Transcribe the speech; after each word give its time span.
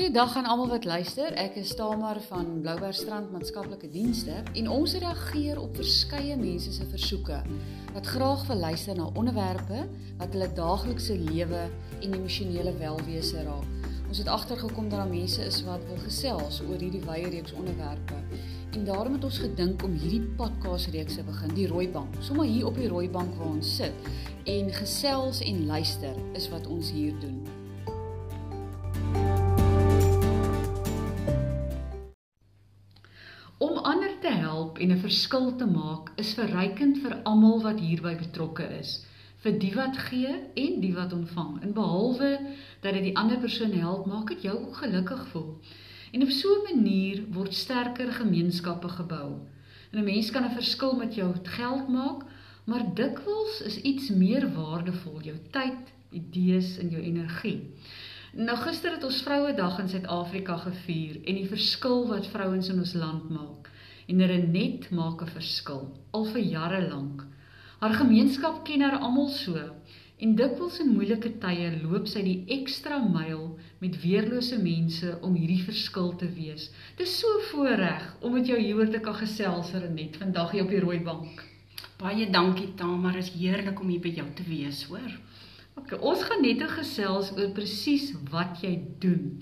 Goeiedag 0.00 0.36
aan 0.36 0.46
almal 0.48 0.68
wat 0.68 0.84
luister. 0.88 1.34
Ek 1.36 1.58
is 1.60 1.74
Tamar 1.76 2.16
van 2.24 2.46
Bloubergstrand 2.62 3.28
Maatskaplike 3.34 3.90
Dienste 3.92 4.38
en 4.56 4.70
ons 4.72 4.94
reageer 4.96 5.60
op 5.60 5.76
verskeie 5.76 6.38
mense 6.40 6.72
se 6.72 6.86
versoeke 6.88 7.42
wat 7.92 8.08
graag 8.08 8.46
wil 8.48 8.62
luister 8.64 8.96
na 8.96 9.10
onderwerpe 9.12 9.82
wat 10.22 10.32
hulle 10.32 10.48
daaglikse 10.56 11.18
lewe 11.18 11.66
en 12.00 12.16
emosionele 12.16 12.72
welwese 12.80 13.44
raak. 13.44 13.92
Ons 14.08 14.24
het 14.24 14.32
agtergekom 14.38 14.88
dat 14.88 15.02
daar 15.02 15.12
mense 15.12 15.44
is 15.44 15.60
wat 15.68 15.84
wil 15.92 16.00
gesels 16.08 16.64
oor 16.64 16.80
hierdie 16.80 17.04
wye 17.04 17.28
reeks 17.36 17.52
onderwerpe. 17.52 18.24
En 18.72 18.88
daarom 18.88 19.20
het 19.20 19.28
ons 19.28 19.44
gedink 19.44 19.84
om 19.84 20.00
hierdie 20.00 20.24
podcast 20.40 20.94
reeks 20.96 21.20
te 21.20 21.28
begin, 21.28 21.56
die 21.60 21.68
rooi 21.68 21.90
bank. 21.92 22.22
Sommige 22.24 22.56
hier 22.56 22.72
op 22.72 22.80
die 22.80 22.88
rooi 22.88 23.08
bank 23.12 23.36
waar 23.36 23.52
ons 23.52 23.76
sit 23.76 24.12
en 24.48 24.72
gesels 24.80 25.44
en 25.44 25.66
luister 25.68 26.16
is 26.32 26.48
wat 26.48 26.72
ons 26.72 26.88
hier 26.88 27.12
doen. 27.20 27.59
Help 34.50 34.78
en 34.78 34.92
'n 34.92 35.04
verskil 35.06 35.56
te 35.56 35.66
maak 35.66 36.10
is 36.22 36.34
verrykend 36.38 36.98
vir 37.02 37.14
almal 37.30 37.62
wat 37.62 37.80
hierby 37.80 38.14
betrokke 38.22 38.66
is, 38.78 38.90
vir 39.42 39.52
die 39.64 39.74
wat 39.74 39.96
gee 40.08 40.32
en 40.64 40.80
die 40.80 40.94
wat 40.94 41.12
ontvang. 41.12 41.62
En 41.62 41.72
behalwe 41.72 42.30
dat 42.80 42.92
dit 42.92 43.02
die 43.08 43.16
ander 43.16 43.38
persoon 43.38 43.72
help, 43.72 44.06
maak 44.06 44.28
dit 44.28 44.42
jou 44.48 44.56
ook 44.58 44.76
gelukkig 44.82 45.22
voel. 45.32 45.54
En 46.12 46.22
op 46.22 46.30
so 46.30 46.48
'n 46.54 46.74
manier 46.74 47.22
word 47.32 47.54
sterker 47.54 48.12
gemeenskappe 48.12 48.88
gebou. 48.88 49.30
En 49.90 49.98
'n 49.98 50.04
mens 50.04 50.30
kan 50.30 50.44
'n 50.44 50.58
verskil 50.60 50.96
met 50.96 51.14
jou 51.14 51.34
geld 51.42 51.88
maak, 51.88 52.22
maar 52.64 52.94
dikwels 52.94 53.62
is 53.64 53.80
iets 53.80 54.08
meer 54.08 54.52
waardevol, 54.54 55.20
jou 55.22 55.36
tyd, 55.50 55.82
idees 56.10 56.78
en 56.78 56.88
jou 56.88 57.02
energie. 57.02 57.70
Nou 58.32 58.56
gister 58.56 58.92
het 58.94 59.04
ons 59.04 59.22
Vrouedag 59.22 59.78
in 59.78 59.88
Suid-Afrika 59.88 60.56
gevier 60.56 61.16
en 61.24 61.34
die 61.34 61.48
verskil 61.48 62.04
wat 62.06 62.26
vrouens 62.26 62.68
in 62.68 62.78
ons 62.78 62.92
land 62.92 63.30
maak. 63.30 63.70
En 64.10 64.22
Renet 64.26 64.90
maak 64.90 65.20
'n 65.22 65.34
verskil 65.38 65.82
al 66.16 66.24
vir 66.32 66.42
jare 66.54 66.80
lank. 66.92 67.18
Haar 67.80 67.94
gemeenskap 68.02 68.64
ken 68.68 68.82
haar 68.84 68.98
almal 68.98 69.28
so 69.28 69.60
en 70.24 70.34
dikwels 70.40 70.78
in 70.82 70.90
moeilike 70.96 71.30
tye 71.44 71.68
loop 71.82 72.08
sy 72.12 72.22
die 72.26 72.40
ekstra 72.56 72.98
myl 73.04 73.44
met 73.84 74.00
weerlose 74.02 74.58
mense 74.64 75.12
om 75.28 75.38
hierdie 75.40 75.62
verskil 75.70 76.10
te 76.22 76.28
wees. 76.40 76.66
Dis 76.98 77.14
so 77.20 77.38
voorreg 77.52 78.04
om 78.20 78.34
met 78.36 78.50
jou 78.50 78.58
hieroor 78.58 78.90
te 78.92 79.00
kan 79.06 79.16
gesels 79.22 79.72
Renet 79.84 80.18
vandag 80.24 80.52
hier 80.52 80.66
op 80.66 80.74
die 80.74 80.84
rooi 80.84 81.00
bank. 81.10 81.44
Baie 82.02 82.30
dankie 82.30 82.74
Tamar, 82.76 83.16
is 83.16 83.32
heerlik 83.36 83.80
om 83.80 83.88
hier 83.88 84.00
by 84.00 84.12
jou 84.18 84.26
te 84.34 84.44
wees, 84.48 84.82
hoor. 84.90 85.16
Okay, 85.78 85.98
ons 86.02 86.22
gaan 86.26 86.42
net 86.42 86.62
gesels 86.72 87.30
oor 87.36 87.50
presies 87.54 88.10
wat 88.32 88.58
jy 88.64 88.72
doen. 89.02 89.38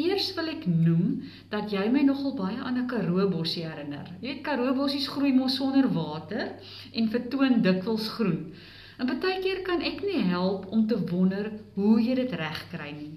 Eers 0.00 0.30
wil 0.36 0.48
ek 0.54 0.64
noem 0.68 1.20
dat 1.52 1.72
jy 1.74 1.84
my 1.92 2.02
nogal 2.08 2.34
baie 2.38 2.56
aan 2.56 2.78
'n 2.80 2.88
Karoo 2.88 3.28
bossie 3.28 3.64
herinner. 3.68 4.08
Jy 4.20 4.28
weet 4.28 4.44
Karoo 4.46 4.74
bossies 4.74 5.08
groei 5.14 5.32
mos 5.32 5.56
sonder 5.60 5.88
water 5.92 6.56
en 6.92 7.12
vertoon 7.14 7.62
dikwels 7.62 8.08
groen. 8.16 8.52
En 8.98 9.06
baie 9.06 9.38
keer 9.44 9.62
kan 9.68 9.82
ek 9.82 10.02
nie 10.02 10.22
help 10.32 10.66
om 10.74 10.86
te 10.86 10.98
wonder 11.12 11.52
hoe 11.74 11.96
jy 12.02 12.14
dit 12.14 12.32
regkry 12.32 12.90
nie. 12.92 13.16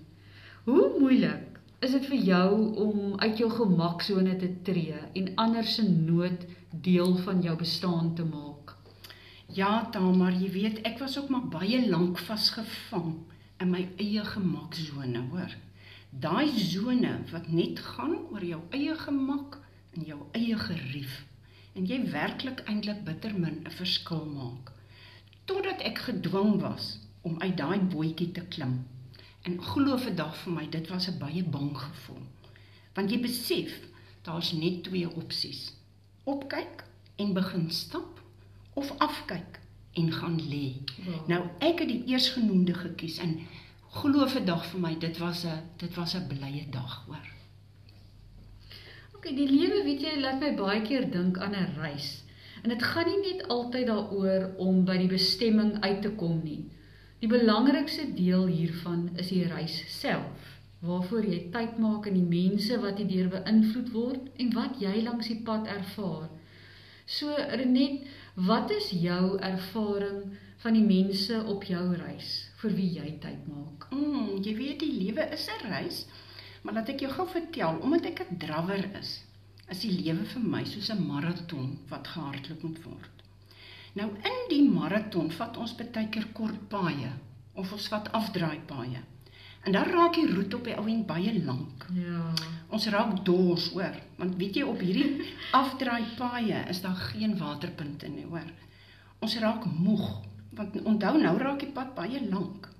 Hoe 0.65 0.91
moeilik 0.99 1.59
is 1.81 1.95
dit 1.97 2.05
vir 2.05 2.21
jou 2.31 2.49
om 2.85 3.15
uit 3.17 3.37
jou 3.41 3.49
gemaksone 3.49 4.35
te 4.37 4.49
tree 4.67 4.99
en 5.17 5.33
ander 5.45 5.65
se 5.65 5.83
nood 5.89 6.45
deel 6.69 7.15
van 7.25 7.41
jou 7.41 7.55
bestaan 7.57 8.13
te 8.15 8.23
maak? 8.23 8.60
Ja, 9.53 9.89
Tamar, 9.91 10.31
jy 10.31 10.47
weet, 10.53 10.77
ek 10.87 11.01
was 11.01 11.17
ook 11.19 11.27
maar 11.33 11.47
baie 11.51 11.81
lank 11.89 12.19
vasgevang 12.23 13.17
in 13.59 13.71
my 13.73 13.81
eie 13.99 14.21
gemaksone, 14.23 15.25
hoor. 15.27 15.55
Daai 16.23 16.47
sone 16.55 17.17
wat 17.33 17.49
net 17.51 17.81
gaan 17.83 18.13
oor 18.31 18.45
jou 18.47 18.61
eie 18.71 18.95
gemak 18.95 19.57
en 19.97 20.05
jou 20.07 20.19
eie 20.39 20.55
gerief 20.55 21.17
en 21.75 21.89
jy 21.89 21.97
werklik 22.13 22.63
eintlik 22.71 23.03
bitter 23.03 23.35
min 23.35 23.59
'n 23.65 23.75
verskil 23.75 24.23
maak. 24.37 24.71
Totdat 25.51 25.83
ek 25.83 25.99
gedwing 26.07 26.61
was 26.63 26.99
om 27.21 27.35
uit 27.41 27.57
daai 27.57 27.79
bootjie 27.79 28.31
te 28.31 28.45
klim. 28.55 28.85
En 29.43 29.59
glo 29.59 29.97
vir 29.97 30.15
dag 30.15 30.35
vir 30.45 30.53
my, 30.53 30.69
dit 30.69 30.87
was 30.87 31.09
'n 31.09 31.19
baie 31.19 31.43
bang 31.43 31.75
gevoel. 31.77 32.23
Want 32.93 33.11
jy 33.11 33.19
besef, 33.19 33.79
daar's 34.23 34.53
net 34.53 34.83
twee 34.83 35.15
opsies. 35.15 35.73
Opkyk 36.23 36.85
en 37.17 37.33
begin 37.33 37.69
stap 37.69 38.20
of 38.73 38.91
afkyk 38.97 39.59
en 39.93 40.11
gaan 40.11 40.39
lê. 40.49 40.81
Wow. 41.05 41.27
Nou 41.27 41.41
ek 41.59 41.83
het 41.83 41.91
die 41.91 42.03
eersgenoemde 42.13 42.73
gekies 42.73 43.19
en 43.19 43.39
glo 43.91 44.27
vandag 44.27 44.65
vir 44.71 44.79
my 44.79 44.95
dit 44.99 45.17
was 45.17 45.45
'n 45.45 45.61
dit 45.77 45.95
was 45.95 46.15
'n 46.15 46.27
blye 46.27 46.65
dag 46.71 47.03
hoor. 47.05 47.27
OK, 49.15 49.35
die 49.35 49.49
lewe 49.49 49.83
weet 49.83 50.01
jy 50.01 50.19
laat 50.19 50.39
my 50.39 50.55
baie 50.55 50.81
keer 50.81 51.11
dink 51.11 51.37
aan 51.37 51.55
'n 51.55 51.75
reis. 51.77 52.23
En 52.63 52.69
dit 52.69 52.83
gaan 52.83 53.05
nie 53.05 53.33
net 53.33 53.47
altyd 53.47 53.87
daaroor 53.87 54.53
om 54.57 54.85
by 54.85 54.97
die 54.97 55.07
bestemming 55.07 55.81
uit 55.81 56.01
te 56.01 56.09
kom 56.09 56.41
nie. 56.43 56.65
Die 57.19 57.29
belangrikste 57.29 58.13
deel 58.13 58.45
hiervan 58.45 59.09
is 59.15 59.27
die 59.27 59.45
reis 59.47 59.99
self 59.99 60.57
waarvoor 60.81 61.25
jy 61.25 61.39
tyd 61.53 61.77
maak 61.77 62.07
en 62.09 62.13
die 62.17 62.49
mense 62.49 62.77
wat 62.81 62.97
hierdeur 62.97 63.27
beïnvloed 63.35 63.91
word 63.93 64.29
en 64.41 64.53
wat 64.53 64.79
jy 64.81 65.01
langs 65.05 65.27
die 65.29 65.41
pad 65.45 65.67
ervaar. 65.69 66.29
So 67.05 67.35
Renet, 67.35 68.07
wat 68.35 68.71
is 68.71 68.89
jou 68.89 69.37
ervaring 69.39 70.37
van 70.63 70.73
die 70.73 70.85
mense 70.85 71.43
op 71.45 71.63
jou 71.63 71.95
reis 71.95 72.29
vir 72.61 72.75
wie 72.77 72.89
jy 72.99 73.17
tyd 73.19 73.47
maak? 73.47 73.87
Mm, 73.91 74.41
jy 74.45 74.55
weet 74.55 74.79
die 74.79 74.93
lewe 74.93 75.25
is 75.33 75.47
'n 75.49 75.67
reis, 75.67 76.05
maar 76.61 76.73
laat 76.73 76.89
ek 76.89 77.01
jou 77.01 77.11
gou 77.11 77.27
vertel, 77.27 77.79
omdat 77.81 78.05
ek 78.05 78.21
'n 78.21 78.37
drawer 78.37 78.85
is, 78.99 79.23
is 79.69 79.81
die 79.81 79.91
lewe 79.91 80.25
vir 80.25 80.43
my 80.43 80.63
soos 80.65 80.89
'n 80.89 81.07
maraton 81.07 81.79
wat 81.89 82.07
gehardloop 82.07 82.63
moet 82.63 82.83
word. 82.83 83.11
Nou 83.93 84.09
in 84.09 84.39
die 84.49 84.63
maraton 84.69 85.31
vat 85.31 85.57
ons 85.57 85.75
baie 85.75 86.07
keer 86.09 86.27
kort 86.33 86.69
paaie 86.69 87.11
of 87.53 87.71
ons 87.73 87.87
vat 87.87 88.11
afdraai 88.11 88.59
paaie. 88.67 89.01
En 89.61 89.71
dan 89.71 89.83
raak 89.83 90.13
die 90.17 90.33
roete 90.33 90.57
op 90.57 90.65
die 90.65 90.75
ou 90.77 90.87
en 90.89 91.05
baie 91.05 91.33
lank. 91.43 91.85
Ja. 91.93 92.33
Ons 92.73 92.87
raak 92.89 93.19
dors, 93.25 93.69
hoor, 93.75 93.97
want 94.17 94.35
weet 94.39 94.57
jy 94.57 94.65
op 94.65 94.81
hierdie 94.81 95.27
afdraai 95.61 96.15
paaie 96.17 96.63
is 96.71 96.81
daar 96.81 96.97
geen 97.11 97.37
waterpunte 97.37 98.09
nie, 98.09 98.25
hoor. 98.25 98.47
Ons 99.21 99.37
raak 99.43 99.67
moeg, 99.69 100.07
want 100.57 100.81
onthou 100.81 101.13
nou 101.21 101.35
raak 101.37 101.61
die 101.61 101.69
pad 101.75 101.93
baie 101.95 102.23
lank. 102.29 102.71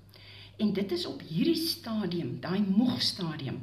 En 0.57 0.73
dit 0.73 0.91
is 0.91 1.05
op 1.05 1.21
hierdie 1.27 1.59
stadium, 1.59 2.35
daai 2.41 2.61
moeg 2.65 3.01
stadium, 3.01 3.61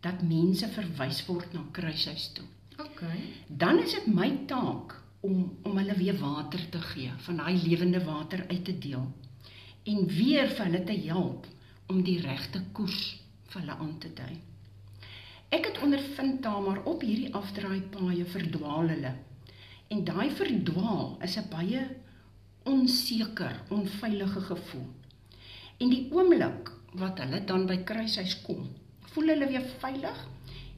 dat 0.00 0.22
mense 0.22 0.68
verwys 0.70 1.24
word 1.26 1.52
na 1.54 1.66
kruishuis 1.74 2.30
toe. 2.38 2.46
OK. 2.80 3.02
Dan 3.46 3.82
is 3.82 3.98
dit 3.98 4.06
my 4.14 4.30
taak 4.48 4.94
om 5.26 5.50
om 5.66 5.76
hulle 5.76 5.94
weer 5.98 6.16
water 6.22 6.62
te 6.72 6.80
gee, 6.92 7.10
van 7.26 7.42
daai 7.42 7.56
lewende 7.58 8.04
water 8.04 8.46
uit 8.48 8.64
te 8.64 8.78
deel. 8.78 9.08
En 9.90 10.06
weer 10.06 10.48
vir 10.54 10.70
hulle 10.70 10.84
te 10.86 10.96
help 11.08 11.48
om 11.90 12.04
die 12.06 12.20
regte 12.22 12.62
koers 12.76 13.02
vir 13.50 13.60
hulle 13.60 13.76
aan 13.82 13.96
te 14.02 14.10
dui. 14.14 14.36
Ek 15.50 15.66
het 15.66 15.80
ondervind 15.82 16.42
daar 16.44 16.62
maar 16.62 16.84
op 16.86 17.02
hierdie 17.02 17.32
afdraai 17.34 17.80
paaie 17.94 18.26
verdwaal 18.34 18.92
hulle. 18.92 19.10
En 19.90 20.04
daai 20.06 20.30
verdwaal 20.40 21.16
is 21.26 21.36
'n 21.38 21.48
baie 21.50 21.82
onseker, 22.72 23.56
onveilige 23.68 24.40
gevoel. 24.40 24.86
En 25.78 25.90
die 25.90 26.06
oomblik 26.12 26.70
wat 26.92 27.18
hulle 27.18 27.40
dan 27.44 27.66
by 27.66 27.76
kruishuis 27.88 28.36
kom, 28.42 28.68
voel 29.12 29.32
hulle 29.34 29.48
weer 29.48 29.66
veilig 29.82 30.28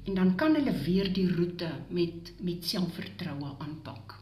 en 0.07 0.15
dan 0.15 0.35
kan 0.35 0.55
hulle 0.55 0.73
weer 0.85 1.13
die 1.13 1.29
roete 1.29 1.71
met 1.89 2.33
met 2.41 2.65
selfvertroue 2.65 3.53
aanpak. 3.59 4.17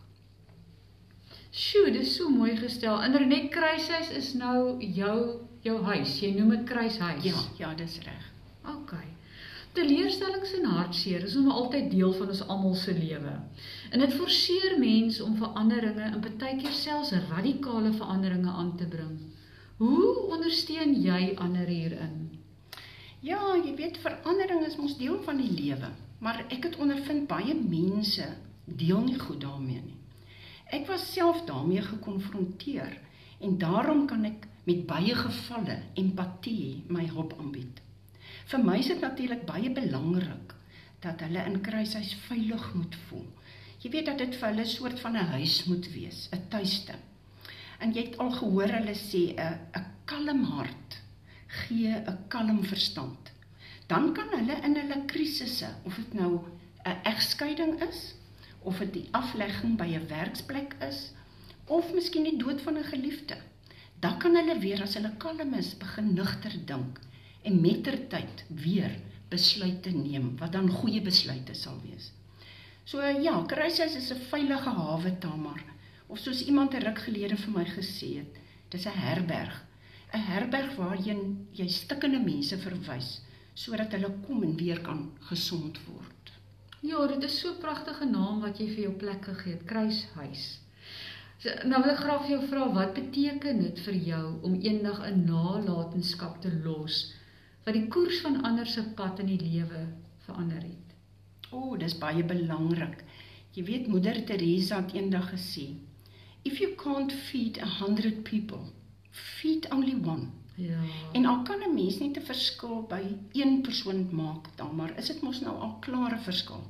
Sjoe, 1.51 1.91
dis 1.91 2.17
so 2.17 2.29
mooi 2.29 2.57
gestel. 2.57 3.03
Internet 3.03 3.49
kruishuis 3.51 4.11
is 4.11 4.35
nou 4.35 4.85
jou 4.95 5.41
jou 5.67 5.79
huis. 5.93 6.19
Jy 6.23 6.35
noem 6.37 6.55
dit 6.57 6.67
kruishuis. 6.69 7.25
Ja, 7.25 7.41
ja, 7.59 7.73
dis 7.79 7.99
reg. 8.05 8.29
OK. 8.69 8.95
Teleurstellings 9.73 10.53
en 10.59 10.65
hartseer 10.67 11.23
is 11.25 11.37
nog 11.39 11.55
altyd 11.55 11.91
deel 11.93 12.13
van 12.13 12.33
ons 12.33 12.41
almal 12.47 12.75
se 12.75 12.93
lewe. 12.97 13.37
En 13.91 14.03
dit 14.03 14.15
forceer 14.19 14.79
mense 14.79 15.23
om 15.25 15.37
veranderinge 15.39 16.09
en 16.09 16.25
baie 16.25 16.57
keer 16.59 16.75
selfs 16.75 17.13
radikale 17.29 17.93
veranderinge 17.93 18.51
aan 18.51 18.73
te 18.77 18.89
bring. 18.91 19.15
Hoe 19.79 20.27
ondersteun 20.35 20.97
jy 21.03 21.37
ander 21.39 21.71
hierin? 21.71 22.19
Ja, 23.21 23.39
jy 23.55 23.77
weet 23.79 24.01
verandering 24.03 24.67
is 24.67 24.77
mos 24.81 24.97
deel 24.99 25.21
van 25.25 25.39
die 25.41 25.51
lewe, 25.53 25.93
maar 26.19 26.43
ek 26.49 26.67
het 26.67 26.77
ondervind 26.81 27.29
baie 27.31 27.55
mense 27.55 28.27
deel 28.65 29.01
nie 29.07 29.19
goed 29.21 29.41
daarmee 29.45 29.81
nie. 29.85 29.99
Ek 30.71 30.87
was 30.91 31.07
self 31.13 31.45
daarmee 31.47 31.83
gekonfronteer 31.83 32.99
en 33.41 33.57
daarom 33.59 34.07
kan 34.11 34.25
ek 34.25 34.47
met 34.71 34.87
baie 34.87 35.15
gevalle 35.19 35.77
empatie 35.99 36.85
my 36.89 37.07
hulp 37.11 37.35
aanbied. 37.39 37.81
Vir 38.51 38.65
my 38.65 38.79
is 38.79 38.91
dit 38.93 39.01
natuurlik 39.01 39.45
baie 39.47 39.71
belangrik 39.71 40.55
dat 41.03 41.21
hulle 41.25 41.45
in 41.49 41.61
kruishuis 41.65 42.15
veilig 42.29 42.67
moet 42.75 42.97
voel. 43.09 43.27
Jy 43.83 43.91
weet 43.91 44.07
dat 44.11 44.19
dit 44.19 44.37
vir 44.37 44.49
hulle 44.49 44.67
'n 44.67 44.77
soort 44.77 45.01
van 45.01 45.17
'n 45.17 45.33
huis 45.37 45.65
moet 45.65 45.93
wees, 45.93 46.29
'n 46.33 46.49
tuiste. 46.49 46.95
En 47.81 47.93
jy 47.93 48.03
het 48.05 48.19
al 48.19 48.31
gehoor 48.31 48.71
hulle 48.79 48.95
sê 48.95 49.35
'n 49.35 49.59
'n 49.75 49.87
kalm 50.05 50.43
hart 50.45 51.01
gee 51.47 51.91
'n 51.91 52.19
kalm 52.29 52.65
verstand. 52.65 53.31
dan 53.91 54.13
kan 54.15 54.29
hulle 54.31 54.57
in 54.63 54.77
hulle 54.77 55.05
krisisse, 55.07 55.69
of 55.85 55.95
dit 55.95 56.13
nou 56.13 56.39
'n 56.85 57.01
egskeiding 57.03 57.83
is, 57.83 58.15
of 58.63 58.79
dit 58.79 58.93
die 58.93 59.09
aflegging 59.11 59.77
by 59.77 59.89
'n 59.95 60.07
werksplek 60.07 60.77
is, 60.89 61.13
of 61.67 61.93
miskien 61.93 62.23
die 62.23 62.37
dood 62.37 62.63
van 62.63 62.79
'n 62.79 62.85
geliefde, 62.85 63.37
dan 64.01 64.19
kan 64.19 64.37
hulle 64.37 64.59
weer 64.59 64.83
as 64.83 64.95
hulle 64.99 65.13
kalm 65.19 65.55
is 65.55 65.75
begin 65.79 66.15
nugter 66.15 66.57
dink 66.67 67.01
en 67.45 67.61
mettertyd 67.61 68.45
weer 68.49 68.97
besluite 69.31 69.93
neem 69.97 70.37
wat 70.41 70.53
dan 70.53 70.71
goeie 70.81 71.01
besluite 71.05 71.55
sal 71.55 71.79
wees. 71.85 72.11
So 72.85 73.01
ja, 73.01 73.35
Kruishuis 73.47 73.95
is 73.97 74.11
'n 74.13 74.21
veilige 74.31 74.71
hawe 74.71 75.19
Tamar. 75.21 75.63
Of 76.09 76.19
soos 76.19 76.43
iemand 76.43 76.75
'n 76.75 76.83
ruk 76.83 76.99
gelede 76.99 77.37
vir 77.37 77.53
my 77.53 77.65
gesê 77.65 78.17
het, 78.19 78.35
dis 78.71 78.87
'n 78.87 78.99
herberg. 79.07 79.65
'n 80.13 80.25
Herberg 80.27 80.75
waarheen 80.77 81.47
jy 81.55 81.69
stikkende 81.69 82.19
mense 82.19 82.57
verwys 82.59 83.21
sodat 83.55 83.93
hulle 83.93 84.11
kom 84.27 84.43
en 84.43 84.57
weer 84.57 84.81
kan 84.81 85.11
gesond 85.29 85.79
word. 85.87 86.33
Ja, 86.81 87.07
dit 87.07 87.23
is 87.23 87.39
so 87.41 87.53
'n 87.53 87.61
pragtige 87.61 88.05
naam 88.05 88.41
wat 88.41 88.59
jy 88.59 88.67
vir 88.75 88.83
jou 88.83 88.93
plek 88.93 89.25
gegee 89.25 89.53
het, 89.53 89.65
Kruishuis. 89.65 90.59
So, 91.41 91.49
nou 91.65 91.79
wil 91.81 91.95
ek 91.95 92.03
graag 92.03 92.25
vir 92.27 92.33
jou 92.35 92.39
vra 92.51 92.65
wat 92.75 92.91
beteken 92.93 93.63
dit 93.65 93.79
vir 93.81 93.95
jou 94.07 94.25
om 94.45 94.59
eendag 94.61 94.99
'n 95.09 95.23
nalatenskap 95.25 96.35
te 96.43 96.51
los 96.65 96.97
wat 97.65 97.77
die 97.77 97.87
koers 97.95 98.19
van 98.25 98.43
ander 98.49 98.67
se 98.67 98.83
pad 98.99 99.23
in 99.23 99.31
die 99.31 99.39
lewe 99.45 99.81
verander 100.27 100.61
het? 100.61 100.91
O, 101.51 101.57
oh, 101.61 101.79
dis 101.79 101.97
baie 102.03 102.25
belangrik. 102.33 103.01
Jy 103.57 103.65
weet 103.71 103.89
moeder 103.89 104.21
Teresa 104.25 104.83
het 104.83 104.93
eendag 104.93 105.31
gesê, 105.33 105.65
if 106.45 106.61
you 106.61 106.75
can't 106.83 107.13
feed 107.13 107.61
100 107.79 108.21
people, 108.23 108.61
feed 109.11 109.71
only 109.73 109.97
one. 110.05 110.29
Ja. 110.57 110.83
En 111.13 111.25
al 111.27 111.43
kan 111.43 111.65
'n 111.65 111.75
mens 111.75 111.99
net 112.01 112.21
'n 112.21 112.29
verskil 112.33 112.85
by 112.89 113.17
een 113.33 113.63
persoon 113.63 114.09
maak, 114.13 114.53
dan 114.57 114.77
maar 114.77 114.93
is 114.99 115.07
dit 115.07 115.23
mos 115.23 115.41
nou 115.41 115.57
al 115.57 115.77
klare 115.81 116.19
verskil. 116.19 116.69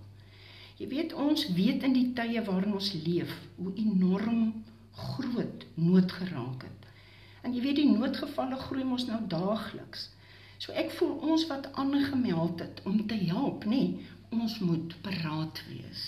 Jy 0.81 0.87
weet 0.89 1.11
ons 1.13 1.43
weet 1.53 1.83
in 1.85 1.93
die 1.93 2.13
tye 2.17 2.41
waarin 2.45 2.73
ons 2.73 2.93
leef, 3.05 3.33
hoe 3.57 3.73
enorm 3.75 4.60
groot 4.93 5.67
nood 5.75 6.13
geraak 6.13 6.63
het. 6.63 6.89
En 7.43 7.55
jy 7.55 7.63
weet 7.65 7.79
die 7.81 7.91
noodgevalle 7.91 8.57
groei 8.61 8.85
mos 8.85 9.07
nou 9.09 9.21
daagliks. 9.33 10.09
So 10.61 10.77
ek 10.77 10.91
voel 10.99 11.15
ons 11.33 11.47
wat 11.49 11.71
aangemeld 11.81 12.61
het 12.61 12.83
om 12.89 13.07
te 13.09 13.17
help, 13.31 13.65
nê, 13.65 13.97
ons 14.31 14.59
moet 14.61 14.93
paraat 15.05 15.63
wees. 15.71 16.03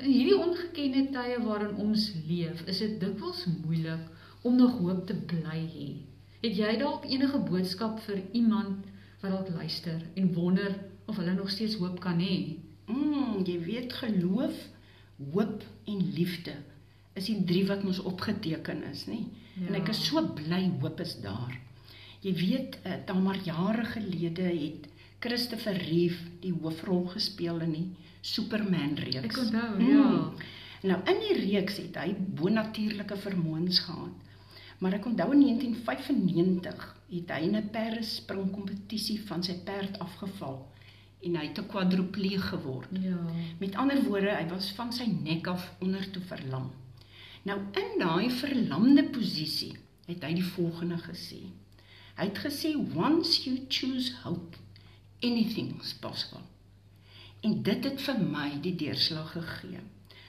In 0.00 0.10
hierdie 0.10 0.38
ongekende 0.38 1.04
tye 1.14 1.36
waarin 1.44 1.76
ons 1.84 2.08
leef, 2.26 2.64
is 2.70 2.80
dit 2.82 2.96
dikwels 3.02 3.44
moeilik 3.60 4.42
om 4.48 4.56
nog 4.56 4.78
hoop 4.80 5.04
te 5.06 5.14
bly 5.14 5.60
hê. 5.76 5.90
Het 6.42 6.56
jy 6.58 6.72
dalk 6.80 7.04
enige 7.08 7.40
boodskap 7.50 8.00
vir 8.08 8.24
iemand 8.32 8.88
wat 9.20 9.30
dalk 9.30 9.52
luister 9.60 10.00
en 10.20 10.32
wonder 10.34 10.74
of 11.06 11.20
hulle 11.20 11.36
nog 11.36 11.52
steeds 11.52 11.76
hoop 11.80 12.00
kan 12.00 12.18
hê? 12.20 12.56
Mm, 12.88 13.44
jy 13.46 13.60
weet 13.68 13.92
geloof, 14.00 14.56
hoop 15.32 15.62
en 15.88 16.02
liefde 16.16 16.56
is 17.14 17.28
die 17.30 17.38
drie 17.46 17.64
wat 17.66 17.84
ons 17.86 18.02
opgeteken 18.02 18.82
is, 18.90 19.06
nê? 19.06 19.20
Ja. 19.54 19.68
En 19.68 19.78
ek 19.78 19.92
is 19.92 20.02
so 20.08 20.22
bly 20.34 20.64
hoop 20.80 21.00
is 21.00 21.14
daar. 21.22 21.54
Jy 22.24 22.32
weet, 22.34 22.78
uh, 22.82 22.98
dan 23.06 23.22
maar 23.22 23.38
jare 23.44 23.84
gelede 23.84 24.48
het 24.48 24.88
Christopher 25.24 25.76
Reeve 25.76 26.24
die 26.40 26.52
hoofrol 26.52 27.06
gespeel 27.12 27.62
in 27.64 27.72
die 27.72 27.86
Superman 28.24 28.96
reeks. 28.98 29.28
Ek 29.28 29.38
onthou, 29.44 29.70
mm. 29.78 29.88
ja. 29.88 30.50
Nou 30.84 30.98
in 31.12 31.22
die 31.22 31.36
reeks 31.38 31.78
het 31.80 31.96
hy 31.96 32.10
bonatuurlike 32.40 33.16
vermoëns 33.22 33.80
gehad. 33.86 34.20
Maar 34.82 34.98
ek 34.98 35.06
onthou 35.08 35.30
in 35.32 35.44
1995 35.46 36.86
het 37.14 37.30
hy 37.32 37.40
in 37.46 37.56
'n 37.56 37.70
perdespring 37.72 38.50
kompetisie 38.52 39.20
van 39.28 39.42
sy 39.42 39.54
perd 39.64 39.98
afgeval 40.02 40.58
en 41.24 41.36
hy 41.36 41.44
het 41.46 41.58
'n 41.58 41.70
kwadripleeg 41.72 42.48
geword. 42.48 42.88
Ja. 43.00 43.20
Met 43.58 43.76
ander 43.80 44.02
woorde, 44.04 44.34
hy 44.34 44.48
was 44.48 44.72
van 44.76 44.92
sy 44.92 45.06
nek 45.06 45.46
af 45.46 45.72
onder 45.80 46.10
toe 46.10 46.22
verlam. 46.22 46.72
Nou 47.44 47.58
in 47.80 47.98
daai 48.00 48.30
verlamde 48.32 49.04
posisie 49.12 49.74
het 50.06 50.24
hy 50.24 50.32
die 50.38 50.50
volgende 50.54 50.96
gesê. 51.04 51.42
Hy 52.16 52.28
het 52.30 52.38
gesê 52.44 52.72
once 52.76 53.42
you 53.44 53.58
choose 53.68 54.12
hope 54.22 54.56
anything's 55.20 55.92
possible. 56.00 56.44
En 57.44 57.58
dit 57.66 57.84
het 57.84 58.00
vir 58.06 58.22
my 58.22 58.48
die 58.64 58.74
deurslag 58.80 59.34
gegee. 59.36 59.82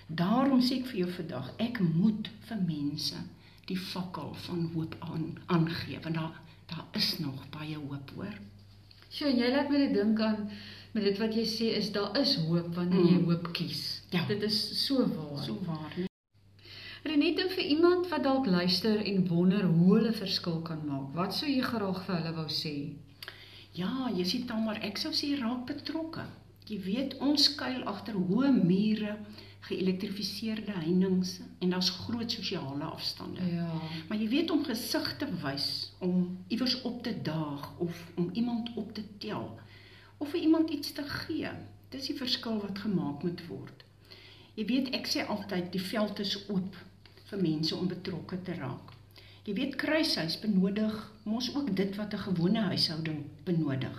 Daarom 0.08 0.60
sê 0.62 0.82
ek 0.82 0.90
vir 0.92 1.00
jou 1.06 1.12
vandag, 1.16 1.54
ek 1.64 1.80
moet 1.84 2.28
vir 2.50 2.60
mense 2.68 3.22
die 3.70 3.78
fakkel 3.80 4.34
van 4.46 4.66
hoop 4.74 4.98
aan 5.02 5.30
aangee 5.56 6.00
want 6.04 6.20
daar 6.20 6.42
daar 6.70 6.86
is 7.00 7.18
nog 7.20 7.46
baie 7.54 7.78
hoop 7.78 8.12
hoor. 8.18 8.36
Sjoe, 9.10 9.32
jy 9.32 9.52
laat 9.54 9.70
my 9.70 9.86
dink 9.94 10.20
aan 10.20 10.50
met 10.96 11.06
dit 11.06 11.22
wat 11.22 11.38
jy 11.38 11.46
sê 11.50 11.70
is 11.80 11.92
daar 11.96 12.18
is 12.20 12.36
hoop 12.48 12.74
wanneer 12.76 13.06
mm. 13.06 13.14
jy 13.14 13.22
hoop 13.30 13.48
kies. 13.54 13.86
Ja. 14.12 14.26
Dit 14.28 14.44
is 14.44 14.60
so 14.86 15.06
waar. 15.16 15.44
So 15.46 15.62
waar. 15.70 15.94
Vir 15.94 16.10
iemand 17.68 18.08
wat 18.10 18.24
dalk 18.24 18.46
luister 18.46 19.02
en 19.06 19.28
wonder 19.28 19.64
hoe 19.64 19.96
hulle 19.96 20.14
verskil 20.14 20.62
kan 20.62 20.82
maak. 20.86 21.14
Wat 21.14 21.36
sou 21.36 21.50
jy 21.50 21.62
graag 21.62 22.04
vir 22.06 22.16
hulle 22.16 22.34
wou 22.38 22.48
sê? 22.52 22.76
Ja, 23.76 24.10
jy 24.16 24.24
sien 24.24 24.46
dan 24.48 24.64
maar 24.64 24.80
ek 24.88 24.98
sou 24.98 25.12
sê 25.16 25.34
raak 25.40 25.66
betrokke. 25.68 26.24
Jy 26.66 26.80
weet 26.86 27.18
ons 27.22 27.50
skuil 27.50 27.84
agter 27.90 28.16
hoë 28.18 28.50
mure, 28.56 29.18
geelektrifiseerde 29.66 30.74
heininge 30.78 31.46
en 31.60 31.74
daar's 31.74 31.90
groot 31.90 32.32
sosiale 32.32 32.86
afstande. 32.86 33.46
Ja. 33.50 33.70
Maar 34.08 34.18
jy 34.22 34.28
weet 34.30 34.52
om 34.54 34.64
gesig 34.66 35.12
te 35.18 35.28
wys, 35.42 35.70
om 36.00 36.38
iewers 36.48 36.80
op 36.82 37.04
te 37.04 37.14
daag 37.22 37.70
of 37.80 38.02
om 38.16 38.30
iemand 38.34 38.74
op 38.76 38.94
te 38.94 39.04
tel 39.18 39.50
of 40.18 40.30
vir 40.30 40.40
iemand 40.40 40.70
iets 40.70 40.94
te 40.94 41.04
gee. 41.04 41.50
Dis 41.90 42.10
die 42.10 42.18
verskil 42.18 42.62
wat 42.62 42.80
gemaak 42.80 43.24
moet 43.24 43.42
word. 43.48 43.86
Jy 44.56 44.66
weet 44.66 44.94
ek 44.96 45.10
sê 45.12 45.26
altyd 45.28 45.72
die 45.74 45.84
veld 45.84 46.20
is 46.24 46.38
oop 46.48 46.78
vir 47.30 47.42
mense 47.42 47.75
om 47.75 47.88
betrokke 47.88 48.42
te 48.42 48.54
raak. 48.60 48.94
Jy 49.45 49.54
weet 49.60 49.75
kruishuis 49.81 50.39
benodig 50.42 50.95
mos 51.24 51.51
ook 51.56 51.75
dit 51.77 51.95
wat 51.95 52.13
'n 52.13 52.25
gewone 52.27 52.62
huishouding 52.72 53.24
benodig. 53.45 53.98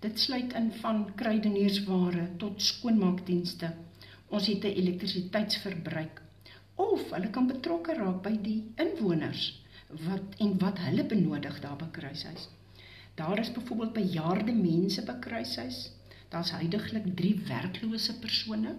Dit 0.00 0.20
sluit 0.20 0.52
in 0.52 0.72
van 0.72 1.14
kruideniersware 1.14 2.28
tot 2.36 2.62
skoonmaakdienste. 2.62 3.72
Ons 4.28 4.46
het 4.46 4.64
'n 4.64 4.76
elektrisiteitsverbruik 4.82 6.22
of 6.74 7.10
hulle 7.10 7.30
kan 7.30 7.46
betrokke 7.46 7.94
raak 7.94 8.22
by 8.22 8.36
die 8.42 8.72
inwoners 8.76 9.62
wat 10.06 10.38
en 10.38 10.58
wat 10.58 10.78
hulle 10.78 11.04
benodig 11.04 11.60
daar 11.60 11.76
by 11.76 11.90
kruishuis. 11.90 12.48
Daar 13.14 13.38
is 13.38 13.52
byvoorbeeld 13.52 13.92
bejaarde 13.92 14.52
mense 14.52 15.02
by 15.04 15.18
kruishuis. 15.20 15.90
Daar's 16.28 16.50
heidaglik 16.50 17.16
3 17.16 17.34
werklose 17.48 18.18
persone. 18.18 18.74